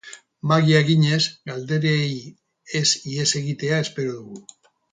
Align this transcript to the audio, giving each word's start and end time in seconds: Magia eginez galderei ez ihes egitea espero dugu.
Magia 0.51 0.79
eginez 0.85 1.19
galderei 1.49 2.15
ez 2.81 2.85
ihes 3.13 3.29
egitea 3.43 3.79
espero 3.87 4.17
dugu. 4.19 4.45